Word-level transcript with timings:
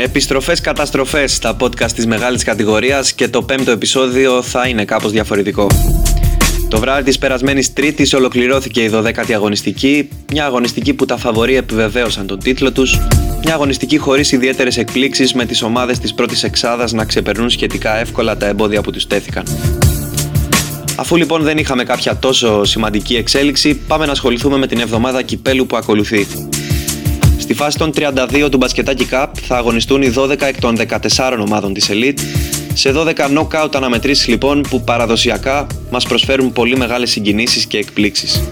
Επιστροφές 0.00 0.60
καταστροφές 0.60 1.34
στα 1.34 1.56
podcast 1.60 1.92
της 1.94 2.06
μεγάλης 2.06 2.44
κατηγορίας 2.44 3.12
και 3.12 3.28
το 3.28 3.42
πέμπτο 3.42 3.70
επεισόδιο 3.70 4.42
θα 4.42 4.68
είναι 4.68 4.84
κάπως 4.84 5.12
διαφορετικό. 5.12 5.66
Το 6.68 6.78
βράδυ 6.78 7.02
της 7.02 7.18
περασμένης 7.18 7.72
τρίτης 7.72 8.14
ολοκληρώθηκε 8.14 8.82
η 8.82 8.90
12η 8.94 9.32
αγωνιστική, 9.32 10.08
μια 10.32 10.44
αγωνιστική 10.44 10.94
που 10.94 11.04
τα 11.04 11.16
φαβορεί 11.16 11.56
επιβεβαίωσαν 11.56 12.26
τον 12.26 12.38
τίτλο 12.38 12.72
τους, 12.72 12.98
μια 13.44 13.54
αγωνιστική 13.54 13.96
χωρίς 13.96 14.32
ιδιαίτερες 14.32 14.76
εκπλήξεις 14.76 15.34
με 15.34 15.44
τις 15.44 15.62
ομάδες 15.62 15.98
της 15.98 16.14
πρώτης 16.14 16.42
εξάδας 16.42 16.92
να 16.92 17.04
ξεπερνούν 17.04 17.50
σχετικά 17.50 17.96
εύκολα 17.96 18.36
τα 18.36 18.46
εμπόδια 18.46 18.80
που 18.80 18.90
τους 18.90 19.06
τέθηκαν. 19.06 19.44
Αφού 20.96 21.16
λοιπόν 21.16 21.42
δεν 21.42 21.58
είχαμε 21.58 21.84
κάποια 21.84 22.16
τόσο 22.16 22.64
σημαντική 22.64 23.16
εξέλιξη, 23.16 23.74
πάμε 23.74 24.06
να 24.06 24.12
ασχοληθούμε 24.12 24.56
με 24.56 24.66
την 24.66 24.80
εβδομάδα 24.80 25.22
κυπέλου 25.22 25.66
που 25.66 25.76
ακολουθεί. 25.76 26.26
Στη 27.48 27.56
φάση 27.56 27.78
των 27.78 27.92
32 27.94 28.48
του 28.50 28.56
Μπασκετάκι 28.56 29.08
Cup 29.10 29.26
θα 29.46 29.56
αγωνιστούν 29.56 30.02
οι 30.02 30.12
12 30.16 30.40
εκ 30.40 30.60
των 30.60 30.76
14 31.16 31.36
ομάδων 31.40 31.72
της 31.72 31.90
Elite 31.90 32.18
σε 32.74 32.92
12 32.94 33.12
knockout 33.12 33.68
αναμετρήσεις 33.74 34.26
λοιπόν 34.26 34.60
που 34.60 34.82
παραδοσιακά 34.82 35.66
μας 35.90 36.06
προσφέρουν 36.06 36.52
πολύ 36.52 36.76
μεγάλες 36.76 37.10
συγκινήσεις 37.10 37.66
και 37.66 37.78
εκπλήξεις. 37.78 38.42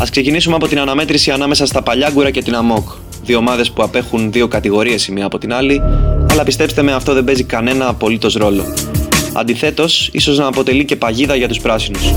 Ας 0.00 0.10
ξεκινήσουμε 0.10 0.54
από 0.54 0.66
την 0.68 0.78
αναμέτρηση 0.78 1.30
ανάμεσα 1.30 1.66
στα 1.66 1.82
Παλιάγκουρα 1.82 2.30
και 2.30 2.42
την 2.42 2.54
Αμόκ, 2.54 2.88
δύο 3.24 3.38
ομάδες 3.38 3.70
που 3.70 3.82
απέχουν 3.82 4.32
δύο 4.32 4.48
κατηγορίες 4.48 5.06
η 5.06 5.12
μία 5.12 5.26
από 5.26 5.38
την 5.38 5.52
άλλη, 5.52 5.82
αλλά 6.30 6.42
πιστέψτε 6.42 6.82
με 6.82 6.92
αυτό 6.92 7.12
δεν 7.12 7.24
παίζει 7.24 7.44
κανένα 7.44 7.88
απολύτως 7.88 8.34
ρόλο. 8.34 8.74
Αντιθέτως, 9.32 10.08
ίσως 10.12 10.38
να 10.38 10.46
αποτελεί 10.46 10.84
και 10.84 10.96
παγίδα 10.96 11.34
για 11.34 11.48
τους 11.48 11.58
πράσινους. 11.58 12.14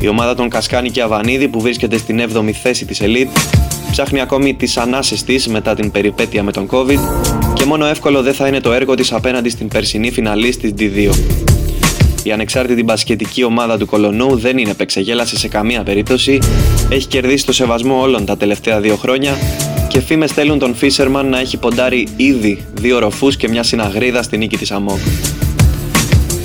Η 0.00 0.08
ομάδα 0.08 0.34
των 0.34 0.48
Κασκάνη 0.48 0.90
και 0.90 1.02
Αβανίδη 1.02 1.48
που 1.48 1.60
βρίσκεται 1.60 1.98
στην 1.98 2.20
7η 2.20 2.50
θέση 2.50 2.84
της 2.84 3.00
Elite 3.02 3.62
ψάχνει 3.92 4.20
ακόμη 4.20 4.54
τις 4.54 4.76
ανάσες 4.76 5.22
της 5.22 5.48
μετά 5.48 5.74
την 5.74 5.90
περιπέτεια 5.90 6.42
με 6.42 6.52
τον 6.52 6.68
COVID 6.70 6.98
και 7.52 7.64
μόνο 7.64 7.86
εύκολο 7.86 8.22
δεν 8.22 8.34
θα 8.34 8.46
είναι 8.46 8.60
το 8.60 8.72
έργο 8.72 8.94
της 8.94 9.12
απέναντι 9.12 9.48
στην 9.48 9.68
περσινή 9.68 10.10
φιναλής 10.10 10.56
της 10.56 10.74
D2. 10.78 11.10
Η 12.22 12.32
ανεξάρτητη 12.32 12.82
μπασκετική 12.82 13.44
ομάδα 13.44 13.78
του 13.78 13.86
Κολονού 13.86 14.36
δεν 14.36 14.58
είναι 14.58 14.74
πεξεγέλαση 14.74 15.36
σε 15.36 15.48
καμία 15.48 15.82
περίπτωση, 15.82 16.38
έχει 16.88 17.06
κερδίσει 17.06 17.46
το 17.46 17.52
σεβασμό 17.52 18.00
όλων 18.00 18.24
τα 18.24 18.36
τελευταία 18.36 18.80
δύο 18.80 18.96
χρόνια 18.96 19.36
και 19.88 20.00
φήμες 20.00 20.30
στέλνουν 20.30 20.58
τον 20.58 20.74
Φίσερμαν 20.74 21.28
να 21.28 21.38
έχει 21.38 21.56
ποντάρει 21.56 22.08
ήδη 22.16 22.66
δύο 22.74 22.98
ροφούς 22.98 23.36
και 23.36 23.48
μια 23.48 23.62
συναγρίδα 23.62 24.22
στη 24.22 24.36
νίκη 24.36 24.56
της 24.56 24.70
ΑΜΟΚ. 24.70 24.98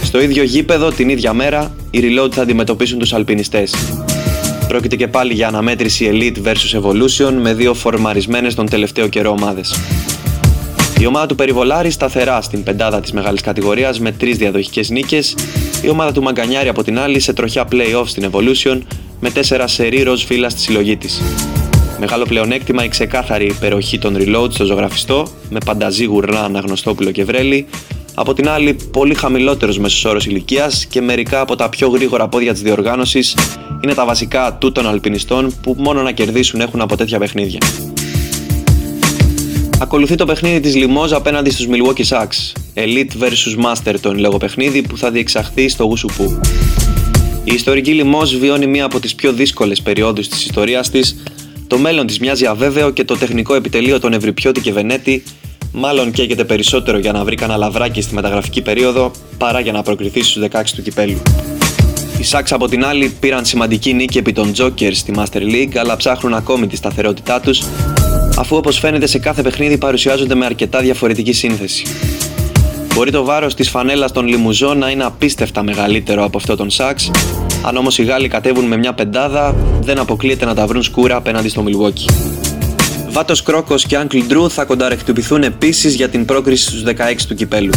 Στο 0.04 0.22
ίδιο 0.22 0.44
γήπεδο 0.44 0.92
την 0.92 1.10
ίδια 1.10 1.34
μέρα, 1.34 1.76
οι 1.92 2.00
Reload 2.04 2.32
θα 2.32 2.42
αντιμετωπίσουν 2.42 3.00
τους 3.00 3.14
αλπινιστές. 3.14 3.74
Πρόκειται 4.68 4.96
και 4.96 5.08
πάλι 5.08 5.34
για 5.34 5.48
αναμέτρηση 5.48 6.10
Elite 6.14 6.48
vs 6.48 6.82
Evolution 6.82 7.34
με 7.42 7.54
δύο 7.54 7.74
φορμαρισμένες 7.74 8.56
τον 8.56 8.70
τελευταίο 8.70 9.08
καιρό 9.08 9.30
ομάδες. 9.30 9.80
Η 11.00 11.06
ομάδα 11.06 11.26
του 11.26 11.36
Περιβολάρη 11.36 11.90
σταθερά 11.90 12.42
στην 12.42 12.64
πεντάδα 12.64 13.00
της 13.00 13.12
μεγάλης 13.12 13.42
κατηγορίας 13.42 14.00
με 14.00 14.12
τρεις 14.12 14.38
διαδοχικές 14.38 14.90
νίκες, 14.90 15.36
η 15.82 15.90
ομάδα 15.90 16.12
του 16.12 16.22
Μαγκανιάρη 16.22 16.68
από 16.68 16.84
την 16.84 17.00
άλλη 17.00 17.20
σε 17.20 17.34
τροχιά 17.34 17.68
play-off 17.72 18.04
στην 18.06 18.30
Evolution 18.32 18.80
με 19.20 19.30
τέσσερα 19.30 19.68
σερί 19.68 20.02
ροζ 20.02 20.24
φύλλα 20.24 20.50
στη 20.50 20.60
συλλογή 20.60 20.98
της. 20.98 21.22
Μεγάλο 22.00 22.26
πλεονέκτημα 22.26 22.84
η 22.84 22.88
ξεκάθαρη 22.88 23.46
υπεροχή 23.46 24.00
των 24.00 24.18
reload 24.20 24.52
στο 24.52 24.66
ζωγραφιστό, 24.66 25.28
με 25.50 25.60
πανταζή 25.66 26.06
γουρνά 26.06 26.44
Αναγνωστόπουλο 26.44 27.12
και 27.12 27.24
Βρέλη, 27.24 27.66
από 28.14 28.34
την 28.34 28.50
άλλη, 28.50 28.78
πολύ 28.92 29.14
χαμηλότερος 29.14 29.80
μέσος 29.80 30.06
όρος 30.06 30.26
ηλικίας 30.26 30.86
και 30.86 31.02
μερικά 31.02 31.40
από 31.40 31.56
τα 31.56 31.70
πιο 31.70 31.88
γρήγορα 31.88 32.28
πόδια 32.28 32.54
της 32.54 32.62
διοργάνωσης 32.62 33.36
είναι 33.84 33.94
τα 33.94 34.06
βασικά 34.06 34.54
του 34.60 34.72
των 34.72 34.88
αλπινιστών 34.88 35.54
που 35.62 35.76
μόνο 35.78 36.02
να 36.02 36.12
κερδίσουν 36.12 36.62
έχουν 36.62 36.82
από 36.82 36.98
τέτοια 36.98 37.20
παιχνίδια. 37.20 37.60
Ακολουθεί 39.80 40.16
το 40.16 40.26
παιχνίδι 40.26 40.60
της 40.60 40.76
Λιμόζ 40.76 41.14
απέναντι 41.14 41.50
στους 41.50 41.68
Milwaukee 41.70 42.08
Bucks, 42.08 42.54
Elite 42.74 43.24
vs 43.24 43.66
Master 43.66 43.96
το 44.02 44.10
εν 44.10 44.20
λόγω 44.20 44.38
παιχνίδι 44.38 44.82
που 44.82 44.98
θα 44.98 45.12
διεξαχθεί 45.12 45.70
στο 45.70 45.84
Γουσουπού. 45.84 46.40
Η 47.44 47.54
ιστορική 47.54 47.92
Λιμόζ 47.92 48.36
βιώνει 48.36 48.68
μία 48.68 48.86
από 48.86 49.00
τις 49.00 49.16
πιο 49.16 49.34
δύσκολες 49.34 49.82
περιόδους 49.82 50.28
της 50.28 50.46
ιστορίας 50.46 50.90
της, 50.90 51.24
το 51.68 51.78
μέλλον 51.78 52.08
της 52.08 52.20
μοιάζει 52.20 52.46
αβέβαιο 52.46 52.90
και 52.90 53.04
το 53.04 53.18
τεχνικό 53.18 53.56
επιτελείο 53.56 54.00
των 54.00 54.14
Ευρυπιώτη 54.14 54.62
και 54.62 54.72
Βενέτη 54.72 55.24
μάλλον 55.72 56.12
καίγεται 56.12 56.44
περισσότερο 56.44 56.98
για 56.98 57.12
να 57.12 57.24
βρει 57.24 57.36
κανένα 57.36 57.58
λαβράκι 57.60 58.02
στη 58.02 58.16
μεταγραφική 58.16 58.62
περίοδο 58.62 59.12
παρά 59.38 59.60
για 59.60 59.72
να 59.72 59.82
προκριθεί 59.84 60.24
στους 60.24 60.44
16 60.52 60.64
του 60.76 60.82
κυπέλου. 60.82 61.22
Οι 62.20 62.24
Σάξ 62.24 62.52
από 62.52 62.68
την 62.68 62.86
άλλη 62.86 63.10
πήραν 63.20 63.46
σημαντική 63.46 63.94
νίκη 63.94 64.18
επί 64.18 64.34
των 64.34 64.52
Jokers 64.58 64.94
στη 64.94 65.14
Master 65.16 65.38
League 65.38 65.78
αλλά 65.78 65.96
ψάχνουν 65.96 66.34
ακόμη 66.34 66.68
τη 66.68 66.76
σταθερότητά 66.76 67.40
τους 67.40 67.62
αφού 68.38 68.56
όπως 68.56 68.80
φαίνεται 68.80 69.08
σε 69.08 69.20
κάθε 69.20 69.42
παιχνίδι 69.42 69.78
παρουσιάζονται 69.78 70.36
με 70.36 70.46
αρκετά 70.46 70.80
διαφορετική 70.80 71.34
σύνθεση. 71.34 71.86
Μπορεί 72.94 73.12
το 73.12 73.24
βάρος 73.24 73.56
της 73.56 73.70
φανέλας 73.70 74.12
των 74.12 74.28
Λιμουζών 74.28 74.78
να 74.78 74.90
είναι 74.90 75.04
απίστευτα 75.04 75.64
μεγαλύτερο 75.64 76.24
από 76.24 76.38
αυτό 76.38 76.56
των 76.56 76.70
Σάξ, 76.70 77.12
αν 77.64 77.78
όμως 77.78 77.98
οι 77.98 78.04
Γάλλοι 78.04 78.28
κατέβουν 78.28 78.66
με 78.66 78.78
μια 78.78 78.94
πεντάδα, 78.94 79.56
δεν 79.82 80.00
αποκλείεται 80.00 80.46
να 80.46 80.56
τα 80.56 80.68
βρουν 80.68 80.84
σκούρα 80.84 81.16
απέναντι 81.16 81.50
στο 81.50 81.64
Milwaukee. 81.68 82.14
Βάτος 83.10 83.44
Κρόκος 83.44 83.86
και 83.86 83.98
Uncle 84.02 84.32
Drew 84.32 84.50
θα 84.50 84.66
κονταρεκτυπηθούν 84.66 85.44
επίσης 85.44 85.96
για 85.96 86.10
την 86.10 86.26
πρόκριση 86.26 86.64
στους 86.64 86.84
16 86.84 87.26
του 87.28 87.36
κυπέλου. 87.36 87.74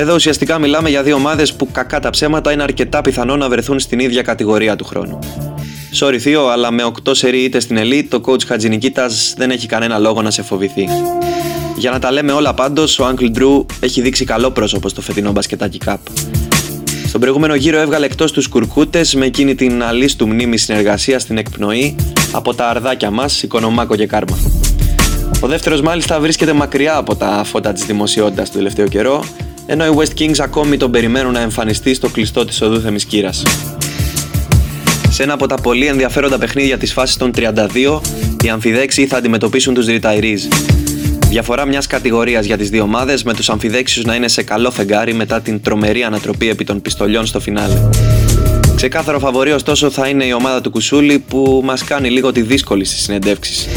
Εδώ 0.00 0.14
ουσιαστικά 0.14 0.58
μιλάμε 0.58 0.88
για 0.88 1.02
δύο 1.02 1.14
ομάδες 1.14 1.52
που 1.54 1.68
κακά 1.72 2.00
τα 2.00 2.10
ψέματα 2.10 2.52
είναι 2.52 2.62
αρκετά 2.62 3.00
πιθανό 3.00 3.36
να 3.36 3.48
βρεθούν 3.48 3.78
στην 3.78 3.98
ίδια 3.98 4.22
κατηγορία 4.22 4.76
του 4.76 4.84
χρόνου. 4.84 5.18
Sorry 6.00 6.16
Θείο, 6.18 6.46
αλλά 6.46 6.70
με 6.70 6.92
8 7.04 7.10
σερί 7.10 7.38
είτε 7.38 7.60
στην 7.60 7.78
Elite, 7.80 8.06
το 8.08 8.20
coach 8.24 8.44
Χατζηνικίτα 8.46 9.10
δεν 9.36 9.50
έχει 9.50 9.66
κανένα 9.66 9.98
λόγο 9.98 10.22
να 10.22 10.30
σε 10.30 10.42
φοβηθεί. 10.42 10.88
Για 11.76 11.90
να 11.90 11.98
τα 11.98 12.12
λέμε 12.12 12.32
όλα 12.32 12.54
πάντως, 12.54 12.98
ο 12.98 13.14
Uncle 13.14 13.36
Drew 13.38 13.64
έχει 13.80 14.00
δείξει 14.00 14.24
καλό 14.24 14.50
πρόσωπο 14.50 14.88
στο 14.88 15.00
φετινό 15.00 15.32
μπασκετάκι 15.32 15.78
Cup. 15.84 15.96
Στον 17.06 17.20
προηγούμενο 17.20 17.54
γύρο 17.54 17.78
έβγαλε 17.78 18.06
εκτός 18.06 18.32
τους 18.32 18.48
κουρκούτες 18.48 19.14
με 19.14 19.26
εκείνη 19.26 19.54
την 19.54 19.82
αλίστου 19.82 20.28
μνήμη 20.28 20.56
συνεργασία 20.56 21.18
στην 21.18 21.38
εκπνοή 21.38 21.96
από 22.32 22.54
τα 22.54 22.68
αρδάκια 22.68 23.10
μας, 23.10 23.42
Οικονομάκο 23.42 23.96
και 23.96 24.06
Κάρμα. 24.06 24.38
Ο 25.40 25.46
δεύτερος 25.46 25.80
μάλιστα 25.80 26.20
βρίσκεται 26.20 26.52
μακριά 26.52 26.96
από 26.96 27.16
τα 27.16 27.42
φώτα 27.44 27.72
της 27.72 27.84
δημοσιότητας 27.84 28.50
του 28.50 28.56
τελευταίο 28.56 28.88
καιρό, 28.88 29.24
ενώ 29.70 29.86
οι 29.86 29.90
West 29.96 30.20
Kings 30.20 30.38
ακόμη 30.38 30.76
τον 30.76 30.90
περιμένουν 30.90 31.32
να 31.32 31.40
εμφανιστεί 31.40 31.94
στο 31.94 32.08
κλειστό 32.08 32.44
της 32.44 32.60
οδού 32.60 32.80
Θεμισκύρας. 32.80 33.42
Σε 35.10 35.22
ένα 35.22 35.32
από 35.32 35.46
τα 35.46 35.54
πολύ 35.54 35.86
ενδιαφέροντα 35.86 36.38
παιχνίδια 36.38 36.78
της 36.78 36.92
φάσης 36.92 37.16
των 37.16 37.30
32, 37.36 38.00
οι 38.44 38.48
αμφιδέξοι 38.48 39.06
θα 39.06 39.16
αντιμετωπίσουν 39.16 39.74
τους 39.74 39.86
Retirees. 39.88 40.38
Διαφορά 41.28 41.66
μιας 41.66 41.86
κατηγορίας 41.86 42.46
για 42.46 42.56
τις 42.56 42.70
δύο 42.70 42.82
ομάδες, 42.82 43.22
με 43.22 43.34
τους 43.34 43.48
αμφιδέξιους 43.50 44.04
να 44.04 44.14
είναι 44.14 44.28
σε 44.28 44.42
καλό 44.42 44.70
φεγγάρι 44.70 45.14
μετά 45.14 45.40
την 45.40 45.62
τρομερή 45.62 46.02
ανατροπή 46.02 46.48
επί 46.48 46.64
των 46.64 46.82
πιστολιών 46.82 47.26
στο 47.26 47.40
φινάλε. 47.40 47.74
Ξεκάθαρο 48.76 49.18
φαβορή 49.18 49.52
ωστόσο 49.52 49.90
θα 49.90 50.08
είναι 50.08 50.24
η 50.24 50.32
ομάδα 50.32 50.60
του 50.60 50.70
Κουσούλη 50.70 51.18
που 51.18 51.60
μας 51.64 51.84
κάνει 51.84 52.10
λίγο 52.10 52.32
τη 52.32 52.42
δύσκολη 52.42 52.84
στις 52.84 53.02
συνεντεύξεις. 53.02 53.68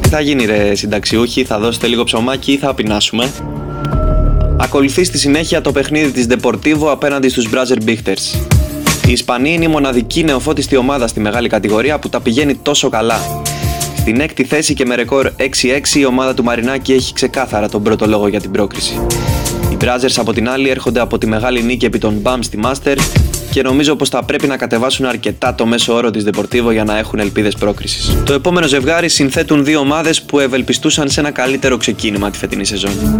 Τι 0.00 0.08
θα 0.08 0.20
γίνει 0.20 0.44
ρε 0.44 0.74
συνταξιούχοι, 0.74 1.44
θα 1.44 1.58
δώσετε 1.58 1.86
λίγο 1.86 2.04
ψωμάκι 2.04 2.52
ή 2.52 2.56
θα 2.56 2.74
πεινάσουμε; 2.74 3.30
Ακολουθεί 4.56 5.04
στη 5.04 5.18
συνέχεια 5.18 5.60
το 5.60 5.72
παιχνίδι 5.72 6.10
της 6.10 6.26
Deportivo 6.30 6.86
απέναντι 6.90 7.28
στους 7.28 7.48
Brazzer 7.52 7.88
Bichters. 7.88 8.38
Η 9.06 9.12
Ισπανοί 9.12 9.52
είναι 9.52 9.64
η 9.64 9.68
μοναδική 9.68 10.24
νεοφώτιστη 10.24 10.76
ομάδα 10.76 11.06
στη 11.06 11.20
μεγάλη 11.20 11.48
κατηγορία 11.48 11.98
που 11.98 12.08
τα 12.08 12.20
πηγαίνει 12.20 12.54
τόσο 12.54 12.88
καλά. 12.88 13.20
Στην 13.96 14.20
έκτη 14.20 14.44
θέση 14.44 14.74
και 14.74 14.84
με 14.84 14.94
ρεκόρ 14.94 15.30
6-6 15.38 15.44
η 15.94 16.04
ομάδα 16.04 16.34
του 16.34 16.44
Μαρινάκη 16.44 16.92
έχει 16.92 17.12
ξεκάθαρα 17.12 17.68
τον 17.68 17.82
πρώτο 17.82 18.06
λόγο 18.06 18.28
για 18.28 18.40
την 18.40 18.50
πρόκριση. 18.50 19.00
Οι 19.72 19.76
Brazers 19.80 20.14
από 20.16 20.32
την 20.32 20.48
άλλη 20.48 20.68
έρχονται 20.68 21.00
από 21.00 21.18
τη 21.18 21.26
μεγάλη 21.26 21.62
νίκη 21.62 21.84
επί 21.84 21.98
των 21.98 22.22
BAM 22.22 22.38
στη 22.40 22.58
Master 22.62 22.96
και 23.54 23.62
νομίζω 23.62 23.96
πως 23.96 24.08
θα 24.08 24.24
πρέπει 24.24 24.46
να 24.46 24.56
κατεβάσουν 24.56 25.06
αρκετά 25.06 25.54
το 25.54 25.66
μέσο 25.66 25.94
όρο 25.94 26.10
της 26.10 26.24
Deportivo 26.26 26.72
για 26.72 26.84
να 26.84 26.98
έχουν 26.98 27.18
ελπίδες 27.18 27.54
πρόκρισης. 27.54 28.16
Το 28.24 28.32
επόμενο 28.32 28.66
ζευγάρι 28.66 29.08
συνθέτουν 29.08 29.64
δύο 29.64 29.78
ομάδες 29.80 30.22
που 30.22 30.38
ευελπιστούσαν 30.38 31.08
σε 31.10 31.20
ένα 31.20 31.30
καλύτερο 31.30 31.76
ξεκίνημα 31.76 32.30
τη 32.30 32.38
φετινή 32.38 32.64
σεζόν. 32.64 33.18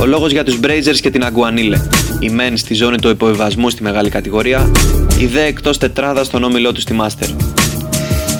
Ο 0.00 0.06
λόγος 0.06 0.30
για 0.30 0.44
τους 0.44 0.58
Brazers 0.62 0.96
και 1.00 1.10
την 1.10 1.24
Αγκουανίλε. 1.24 1.80
Οι 2.18 2.28
μεν 2.28 2.56
στη 2.56 2.74
ζώνη 2.74 2.96
του 2.96 3.08
υποβιβασμού 3.08 3.70
στη 3.70 3.82
μεγάλη 3.82 4.10
κατηγορία, 4.10 4.70
οι 5.18 5.26
δε 5.26 5.44
εκτός 5.44 5.78
τετράδας 5.78 6.26
στον 6.26 6.44
όμιλό 6.44 6.72
τους 6.72 6.82
στη 6.82 6.96
Master. 7.00 7.28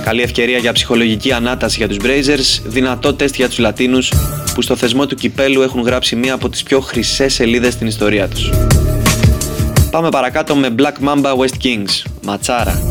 Καλή 0.05 0.23
ευκαιρία 0.23 0.59
για 0.59 0.73
ψυχολογική 0.73 1.33
ανάταση 1.33 1.77
για 1.79 1.89
τους 1.89 1.97
Brazers, 2.03 2.63
δυνατό 2.65 3.15
τεστ 3.15 3.35
για 3.35 3.49
τους 3.49 3.59
Λατίνους 3.59 4.13
που 4.55 4.63
στο 4.63 4.77
θεσμό 4.77 5.07
του 5.07 5.15
κυπέλου 5.15 5.63
έχουν 5.63 5.81
γράψει 5.81 6.17
μία 6.17 6.35
από 6.35 6.49
τις 6.49 6.63
πιο 6.63 6.81
χρυσές 6.81 7.35
σελίδες 7.35 7.73
στην 7.73 7.87
ιστορία 7.87 8.29
τους. 8.29 8.51
Πάμε 9.91 10.09
παρακάτω 10.09 10.55
με 10.55 10.75
Black 10.79 11.09
Mamba 11.09 11.37
West 11.37 11.65
Kings, 11.65 12.11
ματσάρα. 12.23 12.83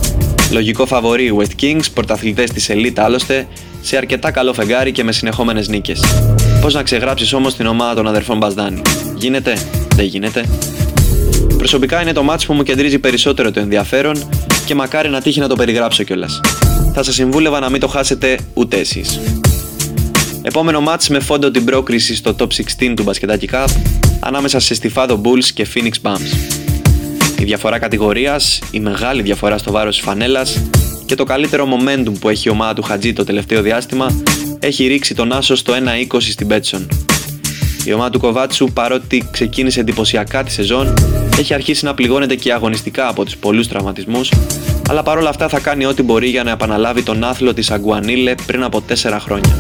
Λογικό 0.52 0.86
φαβορή 0.86 1.38
West 1.40 1.64
Kings, 1.64 1.84
πρωταθλητές 1.94 2.52
της 2.52 2.70
Elite 2.72 3.00
άλλωστε, 3.00 3.48
σε 3.82 3.98
αρκετά 3.98 4.32
καλό 4.32 4.54
φεγγάρι 4.54 4.92
και 4.92 5.04
με 5.04 5.12
συνεχόμενες 5.12 5.68
νίκες. 5.68 6.04
Πώς 6.62 6.74
να 6.74 6.84
ξεγράψεις 6.84 7.34
όμως 7.34 7.56
την 7.56 7.66
ομάδα 7.66 7.94
των 7.94 8.08
αδερφών 8.08 8.38
Μπασδάνη. 8.38 8.82
Γίνεται, 9.16 9.58
δεν 9.96 10.06
γίνεται; 10.06 10.46
Προσωπικά 11.58 12.02
είναι 12.02 12.14
το 12.14 12.24
μάτς 12.24 12.46
που 12.46 12.54
μου 12.54 12.64
κεντρίζει 12.64 13.00
περισσότερο 13.00 13.52
το 13.52 13.60
ενδιαφέρον 13.60 14.30
και 14.66 14.76
μακάρι 14.76 15.10
να 15.10 15.22
τύχει 15.22 15.40
να 15.40 15.48
το 15.48 15.56
περιγράψω 15.56 16.04
κιόλας. 16.04 16.40
Θα 16.94 17.04
σας 17.04 17.14
συμβούλευα 17.14 17.60
να 17.60 17.70
μην 17.70 17.80
το 17.80 17.88
χάσετε 17.88 18.38
ούτε 18.54 18.78
εσείς. 18.78 19.20
Επόμενο 20.42 20.82
μάτς 20.82 21.10
με 21.10 21.20
φόντο 21.20 21.52
την 21.52 21.66
πρόκριση 21.66 22.16
στο 22.16 22.36
Top 22.40 22.48
16 22.48 22.94
του 22.96 23.04
Μπασκετάκι 23.04 23.50
Cup 23.52 23.68
ανάμεσα 24.20 24.60
σε 24.60 24.74
Στιφάδο 24.74 25.22
Bulls 25.24 25.46
και 25.54 25.68
Phoenix 25.74 25.92
Bums. 26.02 26.67
Η 27.40 27.44
διαφορά 27.44 27.80
κατηγορίας, 27.80 28.60
η 28.72 28.80
μεγάλη 28.80 29.22
διαφορά 29.22 29.58
στο 29.58 29.72
βάρος 29.72 29.96
της 29.96 30.06
φανέλας 30.06 30.62
και 31.06 31.16
το 31.16 31.24
καλύτερο 31.24 31.68
momentum 31.72 32.12
που 32.20 32.30
έχει 32.30 32.48
η 32.48 32.52
ομάδα 32.52 32.74
του 32.74 32.82
Χατζή 32.82 33.14
το 33.14 33.24
τελευταίο 33.24 33.62
διάστημα 33.62 34.22
έχει 34.60 34.88
ρίξει 34.88 35.16
τον 35.16 35.32
Άσο 35.32 35.56
στο 35.56 35.74
1-20 36.12 36.18
στην 36.20 36.48
Πέτσον. 36.48 36.88
Η 37.86 37.94
ομάδα 37.94 38.10
του 38.10 38.20
Κοβάτσου, 38.20 38.72
παρότι 38.74 39.28
ξεκίνησε 39.32 39.80
εντυπωσιακά 39.80 40.44
τη 40.44 40.52
σεζόν, 40.52 40.94
έχει 41.38 41.54
αρχίσει 41.54 41.86
να 41.86 41.94
πληγώνεται 41.94 42.36
και 42.36 42.54
αγωνιστικά 42.54 43.08
από 43.08 43.26
τους 43.26 43.38
πολλούς 43.38 43.68
τραυματισμούς, 43.68 44.32
αλλά 44.90 45.04
παρόλα 45.04 45.30
αυτά 45.30 45.48
θα 45.48 45.60
κάνει 45.60 45.86
ό,τι 45.86 46.04
μπορεί 46.04 46.28
για 46.28 46.44
να 46.44 46.52
επαναλάβει 46.52 47.04
τον 47.04 47.24
άθλο 47.24 47.54
της 47.54 47.72
Αγκουανίλε 47.72 48.36
πριν 48.46 48.64
από 48.64 48.84
4 49.04 49.18
χρόνια. 49.20 49.56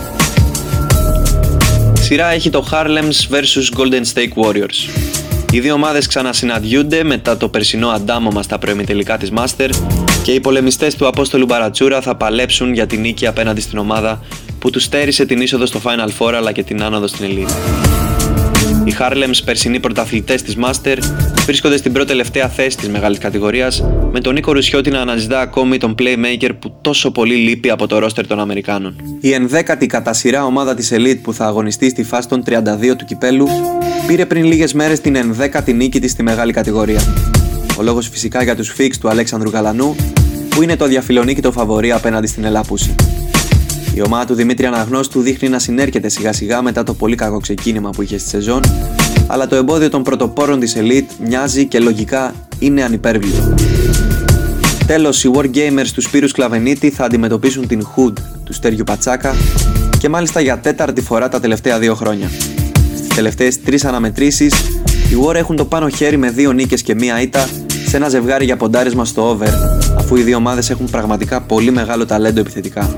Σειρά 2.00 2.32
έχει 2.32 2.50
το 2.50 2.68
Harlems 2.72 3.36
vs 3.36 3.80
Golden 3.80 4.04
State 4.14 4.44
Warriors. 4.44 5.17
Οι 5.52 5.60
δύο 5.60 5.74
ομάδες 5.74 6.08
ξανασυναντιούνται 6.08 7.04
μετά 7.04 7.38
το 7.38 7.50
περσινό 7.50 7.88
αντάμωμα 7.88 8.42
στα 8.42 8.58
προεμιτελικά 8.58 9.18
της 9.18 9.32
Master 9.36 9.70
και 10.24 10.32
οι 10.32 10.40
πολεμιστές 10.40 10.96
του 10.96 11.08
Απόστολου 11.08 11.46
Μπαρατσούρα 11.46 12.02
θα 12.02 12.16
παλέψουν 12.16 12.74
για 12.74 12.88
την 12.88 13.02
νίκη 13.02 13.28
απέναντι 13.28 13.62
στην 13.62 13.78
ομάδα 13.78 14.22
που 14.60 14.70
τους 14.70 14.84
στέρισε 14.84 15.26
την 15.26 15.42
είσοδο 15.42 15.66
στο 15.66 15.82
Final 15.84 16.10
Four 16.20 16.34
αλλά 16.34 16.52
και 16.52 16.64
την 16.64 16.84
άνοδο 16.84 17.08
στην 17.08 17.28
Elite. 17.30 17.52
Οι 18.84 18.96
Harlems, 19.00 19.40
περσινοί 19.46 19.80
πρωταθλητές 19.80 20.42
της 20.42 20.56
Master, 20.62 20.98
βρίσκονται 21.48 21.78
στην 21.78 21.92
πρώτη 21.92 22.08
τελευταία 22.08 22.50
θέση 22.50 22.78
της 22.78 22.90
μεγάλης 22.90 23.18
κατηγορίας, 23.18 23.84
με 24.12 24.20
τον 24.20 24.34
Νίκο 24.34 24.52
Ρουσιώτη 24.52 24.90
να 24.90 25.02
αναζητά 25.02 25.40
ακόμη 25.40 25.78
τον 25.78 25.96
playmaker 26.00 26.50
που 26.60 26.78
τόσο 26.82 27.12
πολύ 27.12 27.36
λείπει 27.36 27.70
από 27.70 27.88
το 27.88 28.00
ρόστερ 28.00 28.28
των 28.28 28.40
Αμερικάνων. 28.40 28.96
Η 29.22 29.32
ενδέκατη 29.34 29.86
κατά 29.86 30.14
σειρά 30.14 30.46
ομάδα 30.46 30.76
της 30.76 30.94
Elite 30.96 31.20
που 31.22 31.34
θα 31.34 31.46
αγωνιστεί 31.46 31.90
στη 31.90 32.04
φάση 32.04 32.28
των 32.28 32.44
32 32.46 32.96
του 32.98 33.06
κυπέλου, 33.06 33.48
πήρε 34.08 34.26
πριν 34.26 34.46
λίγες 34.46 34.74
μέρες 34.74 35.00
την 35.02 35.16
ενδέκατη 35.16 35.74
νίκη 35.74 36.00
της 36.00 36.12
στη 36.12 36.24
μεγάλη 36.24 36.54
κατηγορία. 36.54 37.02
Ο 37.78 37.82
λόγος 37.84 38.10
φυσικά 38.10 38.44
για 38.44 38.56
τους 38.56 38.70
φίξ 38.70 38.98
του 38.98 39.10
Αλέξανδρου 39.10 39.50
Γαλανού, 39.50 39.96
που 40.50 40.62
είναι 40.62 40.76
το 40.76 40.86
διαφιλονίκητο 40.86 41.52
φαβορή 41.52 41.92
απέναντι 41.92 42.28
στην 42.28 42.44
Ελάπουση. 42.44 42.96
Η 43.96 44.02
ομάδα 44.02 44.26
του 44.26 44.34
Δημήτρη 44.34 44.66
Αναγνώστου 44.66 45.22
δείχνει 45.22 45.50
να 45.50 45.60
συνέρχεται 45.60 46.10
σιγά 46.10 46.34
σιγά 46.34 46.62
μετά 46.62 46.84
το 46.84 46.94
πολύ 46.94 47.16
κακό 47.16 47.40
ξεκίνημα 47.40 47.90
που 47.90 48.02
είχε 48.02 48.18
στη 48.18 48.30
σεζόν, 48.30 48.62
αλλά 49.28 49.48
το 49.48 49.56
εμπόδιο 49.56 49.90
των 49.90 50.04
πρωτοπόρων 50.04 50.60
της 50.60 50.76
Elite 50.78 51.26
μοιάζει 51.28 51.66
και 51.66 51.80
λογικά 51.80 52.34
είναι 52.60 52.84
ανυπέρβλητο. 52.84 53.54
Τέλος, 54.88 55.24
οι 55.24 55.32
Wargamers 55.36 55.88
του 55.94 56.02
Σπύρου 56.02 56.28
Σκλαβενίτη 56.28 56.90
θα 56.90 57.06
αντιμετωπίσουν 57.06 57.68
την 57.68 57.88
Hood 57.96 58.14
του 58.44 58.54
Στέριου 58.54 58.84
Πατσάκα 58.84 59.36
και 59.98 60.10
μάλιστα 60.10 60.40
για 60.40 60.60
τέταρτη 60.60 61.02
φορά 61.02 61.30
τα 61.30 61.40
τελευταία 61.40 61.80
δύο 61.80 61.96
χρόνια. 61.96 62.30
Στις 62.96 63.08
τελευταίες 63.08 63.62
τρεις 63.62 63.86
αναμετρήσεις, 63.86 64.54
οι 65.10 65.18
War 65.26 65.36
έχουν 65.36 65.56
το 65.56 65.66
πάνω 65.66 65.90
χέρι 65.90 66.18
με 66.18 66.30
δύο 66.30 66.52
νίκες 66.52 66.82
και 66.82 66.96
μία 66.96 67.22
ήττα 67.22 67.48
σε 67.88 67.98
ένα 67.98 68.10
ζευγάρι 68.10 68.46
για 68.46 68.58
ποντάρισμα 68.58 69.06
στο 69.06 69.38
over, 69.38 69.50
αφού 69.98 70.16
οι 70.16 70.22
δύο 70.22 70.38
ομάδες 70.38 70.70
έχουν 70.70 70.90
πραγματικά 70.90 71.42
πολύ 71.42 71.72
μεγάλο 71.72 72.06
ταλέντο 72.06 72.40
επιθετικά. 72.40 72.96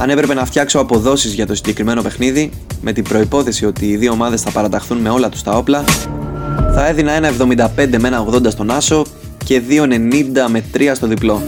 Αν 0.00 0.10
έπρεπε 0.10 0.34
να 0.34 0.44
φτιάξω 0.44 0.78
αποδόσεις 0.78 1.32
για 1.32 1.46
το 1.46 1.54
συγκεκριμένο 1.54 2.02
παιχνίδι, 2.02 2.50
με 2.80 2.92
την 2.92 3.04
προπόθεση 3.04 3.66
ότι 3.66 3.86
οι 3.86 3.96
δύο 3.96 4.12
ομάδες 4.12 4.40
θα 4.42 4.50
παραταχθούν 4.50 4.98
με 4.98 5.08
όλα 5.08 5.28
τους 5.28 5.42
τα 5.42 5.52
όπλα, 5.52 5.84
θα 6.74 6.86
έδινα 6.86 7.12
ένα 7.12 7.28
75 7.28 7.66
με 7.98 8.08
ένα 8.08 8.24
80 8.30 8.50
στον 8.50 8.70
Άσο 8.70 9.04
και 9.44 9.62
2,90 9.68 9.86
με 10.48 10.64
3 10.74 10.90
στο 10.94 11.06
διπλό. 11.06 11.42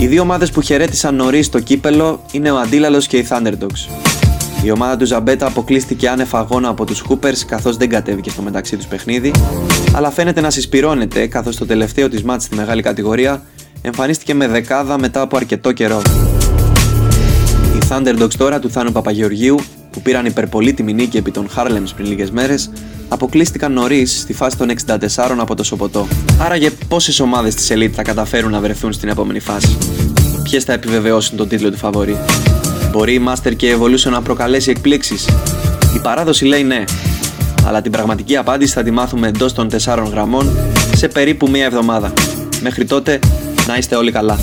Οι 0.00 0.06
δύο 0.06 0.22
ομάδες 0.22 0.50
που 0.50 0.60
χαιρέτησαν 0.60 1.14
νωρίς 1.14 1.46
στο 1.46 1.60
κύπελο 1.60 2.22
είναι 2.32 2.50
ο 2.50 2.58
Αντίλαλος 2.58 3.06
και 3.06 3.16
οι 3.16 3.26
Thunderdogs. 3.30 3.90
Η 4.62 4.70
ομάδα 4.70 4.96
του 4.96 5.06
Ζαμπέτα 5.06 5.46
αποκλείστηκε 5.46 6.08
άνευ 6.08 6.36
αγώνα 6.36 6.68
από 6.68 6.84
τους 6.84 7.04
Hoopers 7.08 7.38
καθώς 7.46 7.76
δεν 7.76 7.88
κατέβηκε 7.88 8.30
στο 8.30 8.42
μεταξύ 8.42 8.76
τους 8.76 8.86
παιχνίδι, 8.86 9.32
αλλά 9.92 10.10
φαίνεται 10.10 10.40
να 10.40 10.50
συσπηρώνεται 10.50 11.26
καθώς 11.26 11.56
το 11.56 11.66
τελευταίο 11.66 12.08
της 12.08 12.22
μάτς 12.22 12.44
στη 12.44 12.54
μεγάλη 12.54 12.82
κατηγορία 12.82 13.42
εμφανίστηκε 13.82 14.34
με 14.34 14.48
δεκάδα 14.48 14.98
μετά 14.98 15.20
από 15.20 15.36
αρκετό 15.36 15.72
καιρό. 15.72 16.02
Thunderdogs 17.98 18.34
τώρα 18.36 18.58
του 18.58 18.70
Θάνου 18.70 18.92
Παπαγεωργίου, 18.92 19.60
που 19.90 20.02
πήραν 20.02 20.26
υπερπολίτιμη 20.26 20.92
νίκη 20.92 21.16
επί 21.16 21.30
των 21.30 21.48
Harlems 21.56 21.90
πριν 21.96 22.06
λίγες 22.06 22.30
μέρες, 22.30 22.70
αποκλείστηκαν 23.08 23.72
νωρίς 23.72 24.20
στη 24.20 24.32
φάση 24.32 24.56
των 24.56 24.70
64 24.86 24.96
από 25.38 25.54
το 25.54 25.62
Σοποτό. 25.62 26.06
Άραγε 26.40 26.70
πόσες 26.88 27.20
ομάδες 27.20 27.54
της 27.54 27.72
Elite 27.72 27.92
θα 27.94 28.02
καταφέρουν 28.02 28.50
να 28.50 28.60
βρεθούν 28.60 28.92
στην 28.92 29.08
επόμενη 29.08 29.40
φάση; 29.40 29.76
Ποιες 30.42 30.64
θα 30.64 30.72
επιβεβαιώσουν 30.72 31.36
τον 31.36 31.48
τίτλο 31.48 31.70
του 31.70 31.76
φαβορή; 31.76 32.16
Μπορεί 32.90 33.14
η 33.14 33.22
Master 33.28 33.56
και 33.56 33.66
η 33.66 33.76
Evolution 33.78 34.10
να 34.10 34.22
προκαλέσει 34.22 34.70
εκπλήξεις; 34.70 35.28
Η 35.94 35.98
παράδοση 36.02 36.44
λέει 36.44 36.62
ναι, 36.62 36.84
αλλά 37.66 37.82
την 37.82 37.92
πραγματική 37.92 38.36
απάντηση 38.36 38.72
θα 38.72 38.82
τη 38.82 38.90
μάθουμε 38.90 39.28
εντός 39.28 39.52
των 39.52 39.68
4 39.84 40.04
γραμμών 40.10 40.50
σε 40.94 41.08
περίπου 41.08 41.50
μία 41.50 41.64
εβδομάδα. 41.64 42.12
Μέχρι 42.62 42.84
τότε 42.84 43.18
να 43.66 43.76
είστε 43.76 43.96
όλοι 43.96 44.12
καλά. 44.12 44.38